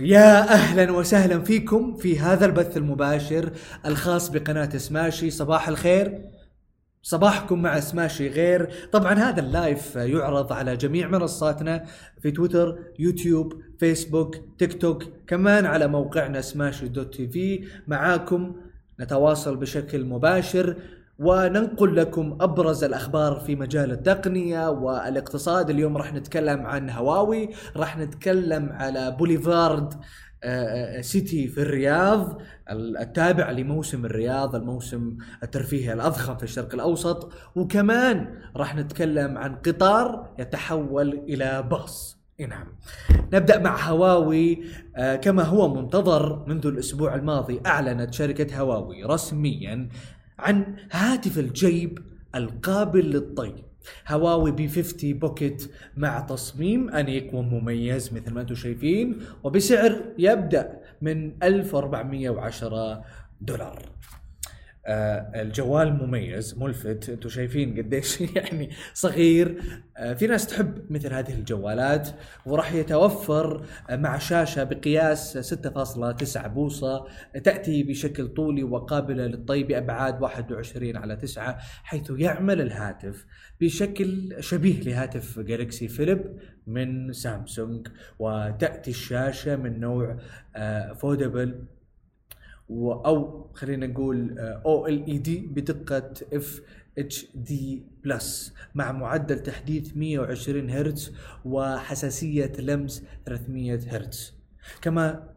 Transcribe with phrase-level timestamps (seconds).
[0.00, 3.52] يا أهلا وسهلا فيكم في هذا البث المباشر
[3.86, 5.30] الخاص بقناة سماشي.
[5.30, 6.30] صباح الخير.
[7.02, 8.70] صباحكم مع سماشي غير.
[8.92, 11.84] طبعا هذا ال live يعرض على جميع منصاتنا
[12.22, 17.64] في تويتر يوتيوب فيسبوك تيك توك كمان على موقعنا سماشي dot TV.
[17.86, 18.56] معاكم
[19.00, 20.76] نتواصل بشكل مباشر.
[21.22, 25.70] وننقل لكم أبرز الأخبار في مجال التقنية والاقتصاد.
[25.70, 29.94] اليوم راح نتكلم عن هواوي راح نتكلم على بوليفارد
[30.44, 37.32] آه، آه، سيتي في الرياض التابع لموسم الرياض الموسم الترفيهي الأضخم في الشرق الأوسط.
[37.56, 42.22] وكمان راح نتكلم عن قطار يتحول إلى باص.
[42.48, 42.66] نعم.
[43.32, 44.64] نبدأ مع هواوي.
[44.96, 49.88] آه، كما هو منتظر منذ الأسبوع الماضي أعلنت شركة هواوي رسميا
[50.38, 51.98] عن هاتف الجيب
[52.34, 53.54] القابل للطي.
[54.08, 61.42] هواوي بي 50 بوكيت مع تصميم انيق ومميز مثل ما أنتم شايفين وبسعر يبدأ من
[61.42, 63.04] 1410
[63.40, 63.82] دولار.
[64.86, 67.08] الجوال مميز ملفت.
[67.08, 69.62] أنتم شايفين قديش يعني صغير.
[69.96, 72.08] آه في ناس تحب مثل هذه الجوالات
[72.46, 77.06] وراح يتوفر آه مع شاشة بقياس 6.9 بوصة.
[77.44, 83.26] تأتي بشكل طولي وقابلة للطي بابعاد 21 على 9 حيث يعمل الهاتف
[83.60, 87.88] بشكل شبيه لهاتف جالكسي فليب من سامسونج
[88.18, 90.16] وتأتي الشاشة من نوع
[90.94, 91.64] foldable
[92.70, 101.12] أو خلينا نقول OLED بدقة FHD Plus مع معدل تحديث 120 هرتز
[101.44, 104.34] وحساسية لمس 300 هرتز.
[104.82, 105.28] كما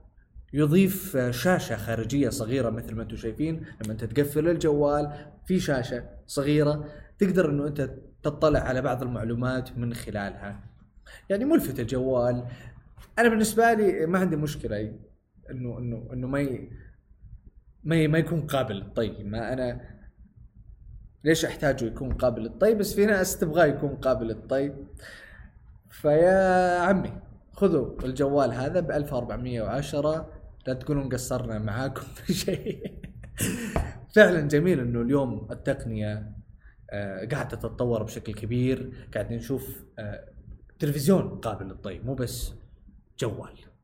[0.53, 3.55] يضيف شاشة خارجية صغيرة مثل ما أنتم شايفين.
[3.55, 5.11] لما انت تقفل الجوال
[5.47, 6.85] في شاشة صغيرة
[7.19, 7.91] تقدر إنه أنت
[8.23, 10.63] تطلع على بعض المعلومات من خلالها.
[11.29, 12.45] يعني ملفت الجوال.
[13.19, 14.93] أنا بالنسبة لي ما عندي مشكلة
[15.51, 16.69] إنه إنه إنه ما ي...
[17.86, 18.75] ما ما يكون قابل.
[18.75, 19.81] للطي ما أنا
[21.23, 24.28] ليش أحتاجه يكون قابل؟ للطي بس في ناس تبغاه يكون قابل.
[24.28, 24.73] للطي
[25.90, 27.13] فيا عمي
[27.53, 30.31] خذوا الجوال هذا ب 1410
[30.68, 32.94] لا تقولون قصرنا معاكم في شيء.
[34.16, 36.31] فعلا جميل إنه اليوم التقنية
[36.90, 39.07] آه قاعدة تتطور بشكل كبير.
[39.13, 40.29] قاعدين نشوف آه
[40.79, 41.66] تلفزيون قابل.
[41.66, 42.53] للطي مو بس
[43.19, 43.75] جوال.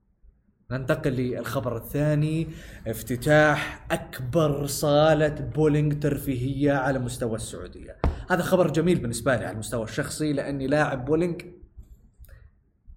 [0.71, 2.47] ننتقل للخبر الثاني.
[2.87, 7.97] افتتاح أكبر صالة بولينج ترفيهية على مستوى السعودية.
[8.29, 11.41] هذا خبر جميل بالنسبة لي على المستوى الشخصي لأني لاعب بولينج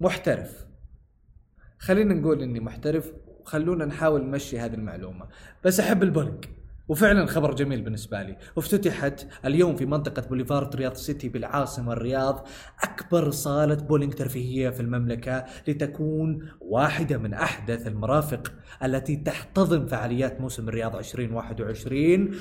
[0.01, 0.67] محترف.
[1.79, 5.29] خلينا نقول إني محترف وخلونا نحاول نمشي هذه المعلومة.
[5.65, 6.45] بس أحب البولينج.
[6.89, 8.37] وفعلا خبر جميل بالنسبة لي.
[8.57, 12.47] وافتتحت اليوم في منطقة بوليفارد رياض سيتي بالعاصمة الرياض
[12.83, 18.53] أكبر صالة بولينج ترفيهية في المملكة لتكون واحدة من أحدث المرافق
[18.85, 22.35] التي تحتضن فعاليات موسم الرياض 2021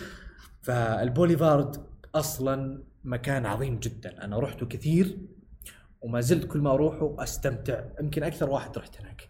[0.61, 1.75] فالبوليفارد
[2.15, 4.23] أصلا مكان عظيم جدا.
[4.25, 5.17] أنا رحته كثير
[6.01, 7.83] وما زلت كل ما أروحه أستمتع.
[8.01, 9.29] يمكن أكثر واحد رحت هناك.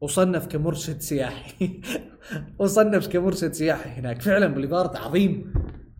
[0.00, 1.80] وصنف كمرشد سياحي.
[2.58, 4.22] وصنف كمرشد سياحي هناك.
[4.22, 5.52] فعلا بوليفارد عظيم.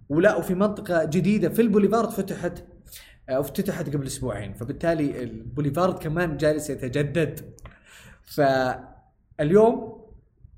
[0.09, 2.65] ولا وفي منطقة جديدة في البوليفارد فتحت
[3.29, 4.55] آه، افتتحت قبل أسبوعين.
[4.55, 7.41] فبالتالي البوليفارد كمان جالس يتجدد.
[8.25, 10.01] فاليوم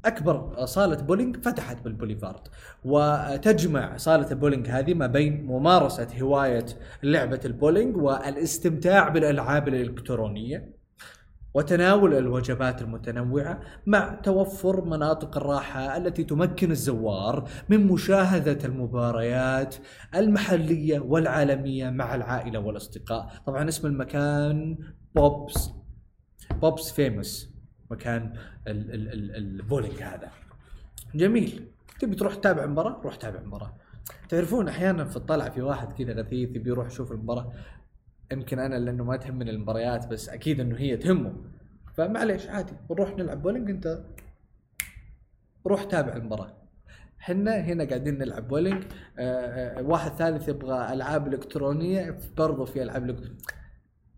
[0.04, 2.48] أكبر صالة بولينج فتحت بالبوليفارد.
[2.84, 6.66] وتجمع صالة البولينج هذه ما بين ممارسة هواية
[7.02, 10.81] لعبة البولينج والإستمتاع بالألعاب الإلكترونية.
[11.54, 19.76] وتناول الوجبات المتنوعة مع توفر مناطق الراحة التي تمكن الزوار من مشاهدة المباريات
[20.14, 23.32] المحلية والعالمية مع العائلة والأصدقاء.
[23.46, 24.78] طبعا اسم المكان
[25.14, 25.70] بوبس
[26.62, 27.52] بوبس فيموس
[27.90, 28.32] مكان
[28.66, 30.30] البولينج هذا.
[31.14, 31.68] جميل.
[32.00, 33.74] تبي تروح تتابع مباراة؟ روح تابع مباراة.
[34.28, 37.52] تعرفون أحيانا في الطلعة في واحد كذا غثيث يبي يروح يشوف المباراة.
[38.32, 41.32] يمكن أنا لأنه ما تهمني المباريات بس أكيد إنه هي تهمه.
[41.96, 42.72] فمعليش عادي.
[42.90, 44.04] نروح نلعب بولينج أنت
[45.66, 46.52] روح تابع المباراة.
[47.18, 48.84] حنا هنا قاعدين نلعب بولينج.
[49.18, 53.38] آه آه واحد ثالث يبغى ألعاب إلكترونية برضو في ألعاب الكترونية.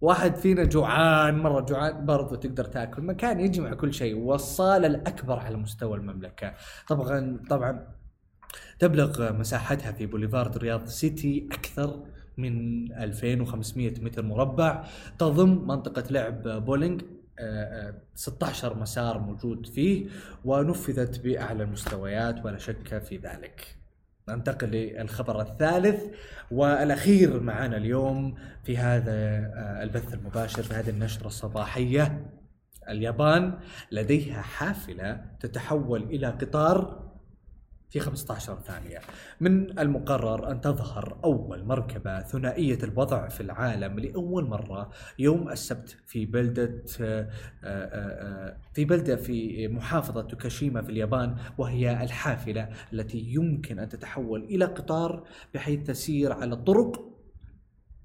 [0.00, 3.02] واحد فينا جوعان مرة جوعان برضو تقدر تاكل.
[3.02, 6.54] مكان يجمع كل شيء والصاله الأكبر على مستوى المملكة.
[6.88, 7.94] طبعا طبعا
[8.78, 12.06] تبلغ مساحتها في بوليفارد رياض سيتي أكثر
[12.36, 14.84] من 2500 متر مربع
[15.18, 17.02] تضم منطقة لعب بولينج
[18.14, 20.06] 16 آه، آه، مسار موجود فيه
[20.44, 23.76] ونفذت بأعلى المستويات ولا شك في ذلك.
[24.28, 26.02] ننتقل للخبر الثالث
[26.50, 28.34] والأخير معنا اليوم
[28.64, 32.30] في هذا آه، البث المباشر في هذه النشرة الصباحية
[32.88, 33.58] اليابان
[33.92, 37.04] لديها حافلة تتحول إلى قطار
[37.94, 39.00] في 15 ثانية.
[39.40, 46.26] من المقرر أن تظهر أول مركبة ثنائية الوضع في العالم لأول مرة يوم السبت في
[46.26, 47.28] بلدة آه، آه،
[47.64, 54.64] آه، في بلدة في محافظة توكاشيما في اليابان وهي الحافلة التي يمكن أن تتحول إلى
[54.64, 55.24] قطار
[55.54, 57.13] بحيث تسير على الطرق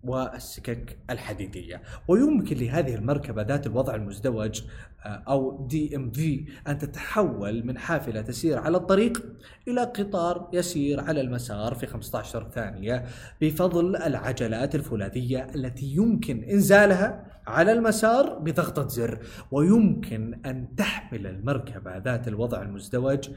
[0.04, 1.82] والسكك الحديدية.
[2.08, 4.62] ويمكن لهذه المركبة ذات الوضع المزدوج
[5.06, 9.26] آه، أو دي ام في أن تتحول من حافلة تسير على الطريق
[9.68, 13.06] إلى قطار يسير على المسار في 15 ثانية
[13.42, 19.20] بفضل العجلات الفولاذية التي يمكن إنزالها على المسار بضغطة زر.
[19.52, 23.30] ويمكن أن تحمل المركبة ذات الوضع المزدوج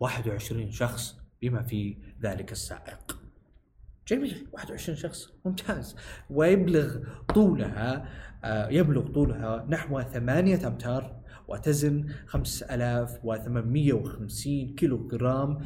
[0.00, 3.15] 21 شخص بما في ذلك السائق.
[4.08, 4.46] جميل.
[4.52, 5.28] 21 شخص.
[5.44, 5.96] ممتاز.
[6.30, 6.96] ويبلغ
[7.34, 8.08] طولها
[8.44, 15.58] آه، يبلغ طولها نحو ثمانية أمتار وتزن 5850 كيلو جرام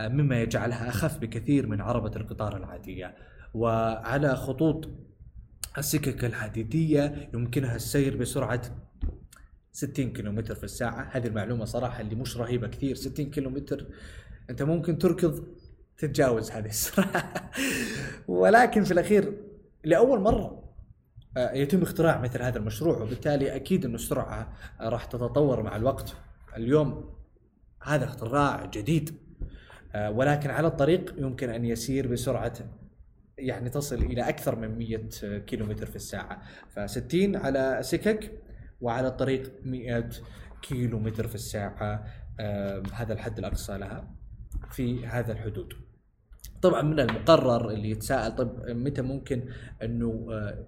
[0.00, 3.14] مما يجعلها أخف بكثير من عربة القطار العادية.
[3.54, 4.88] وعلى خطوط
[5.78, 8.62] السكك الحديدية يمكنها السير بسرعة
[9.72, 11.08] 60 كيلومتر في الساعة.
[11.12, 12.94] هذه المعلومة صراحة اللي مش رهيبة كثير.
[12.94, 13.86] 60 كيلومتر.
[14.50, 15.44] أنت ممكن تركض
[15.98, 17.50] تتجاوز هذه السرعة.
[18.28, 19.32] ولكن في الأخير
[19.84, 20.64] لأول مرة
[21.36, 26.14] آه، يتم اختراع مثل هذا المشروع وبالتالي أكيد انه السرعة راح تتطور مع الوقت.
[26.56, 27.14] اليوم
[27.82, 29.18] هذا اختراع جديد
[29.94, 32.52] آه، ولكن على الطريق يمكن أن يسير بسرعة
[33.38, 36.42] يعني تصل إلى أكثر من 100 كيلومتر في الساعة.
[36.74, 38.32] ف60 على سكك
[38.80, 40.08] وعلى الطريق 100
[40.62, 42.04] كيلومتر في الساعة
[42.40, 44.23] آه، هذا الحد الأقصى لها.
[44.70, 45.74] في هذا الحدود.
[46.62, 49.48] طبعا من المقرر اللي يتساءل طيب متى ممكن
[49.82, 50.66] إنه آه،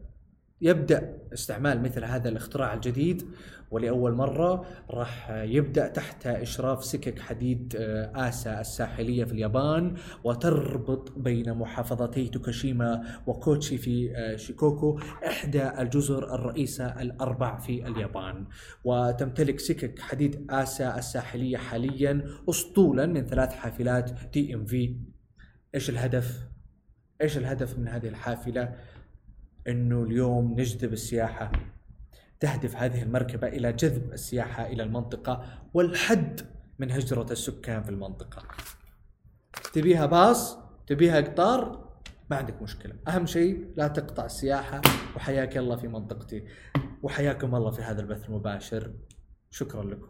[0.61, 3.26] يبدأ استعمال مثل هذا الاختراع الجديد
[3.70, 9.94] ولأول مرة راح يبدأ تحت إشراف سكك حديد آه، آسا الساحلية في اليابان
[10.25, 18.47] وتربط بين محافظتي توكاشيما وكوتشي في آه، شيكوكو إحدى الجزر الرئيسة الأربع في اليابان
[18.85, 24.97] وتمتلك سكك حديد آسا الساحلية حاليا اسطولا من ثلاث حافلات تي ام في
[25.75, 26.49] إيش الهدف؟
[27.23, 28.76] إيش الهدف من هذه الحافلة؟
[29.68, 31.52] إنه اليوم نجذب السياحة
[32.40, 36.40] تهدف هذه المركبة إلى جذب السياحة إلى المنطقة والحد
[36.78, 38.42] من هجرة السكان في المنطقة.
[39.72, 41.86] تبيها باص، تبيها قطار،
[42.30, 44.80] ما عندك مشكلة، أهم شيء لا تقطع السياحة
[45.16, 46.44] وحياك الله في منطقتي
[47.02, 48.92] وحياكم الله في هذا البث المباشر.
[49.50, 50.08] شكرا لكم.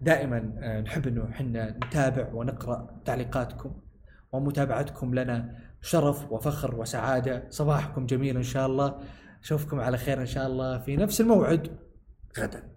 [0.00, 3.72] دائما آه، نحب إنه إحنا نتابع ونقرأ تعليقاتكم
[4.32, 7.46] ومتابعتكم لنا شرف وفخر وسعادة.
[7.50, 8.98] صباحكم جميل إن شاء الله.
[9.42, 11.78] أشوفكم على خير إن شاء الله في نفس الموعد.
[12.38, 12.71] غدا.